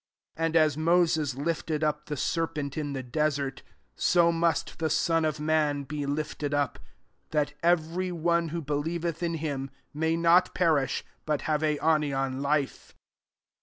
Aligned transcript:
3t 0.35 0.37
14 0.37 0.43
^^ 0.43 0.45
And 0.47 0.55
as 0.55 0.77
Moaes 0.77 1.35
lifted 1.37 1.81
np 1.83 2.05
the 2.07 2.17
serpent 2.17 2.75
in 2.75 2.93
the 2.93 3.03
desert, 3.03 3.61
sa 3.95 4.31
must 4.31 4.79
the 4.79 4.89
Son 4.89 5.23
of 5.23 5.39
man 5.39 5.83
be 5.83 5.99
Hfted 6.07 6.53
upr 6.55 6.77
15 7.29 7.29
diat 7.29 7.53
every 7.61 8.11
one 8.11 8.47
who 8.47 8.63
be* 8.63 8.73
lieveth 8.73 9.21
in 9.21 9.35
him 9.35 9.69
Aiay 9.95 10.17
[nttfteri^h, 10.17 11.03
but^ 11.27 11.41
have 11.41 11.61
aionian 11.61 12.37
Ufe.'' 12.41 12.93